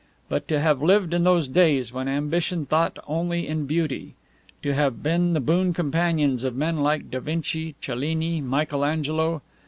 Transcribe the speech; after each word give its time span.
But 0.29 0.47
to 0.47 0.59
have 0.59 0.81
lived 0.81 1.13
in 1.13 1.23
those 1.25 1.47
days 1.47 1.93
when 1.93 2.07
ambition 2.07 2.65
thought 2.65 2.97
only 3.07 3.45
in 3.47 3.67
beauty! 3.67 4.15
To 4.63 4.73
have 4.73 5.03
been 5.03 5.29
the 5.33 5.39
boon 5.39 5.75
companions 5.75 6.43
of 6.43 6.55
men 6.55 6.77
like 6.79 7.11
Da 7.11 7.19
Vinci, 7.19 7.75
Cellini, 7.79 8.41
Michelangelo! 8.41 9.43